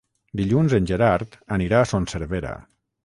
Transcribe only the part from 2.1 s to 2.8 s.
Servera.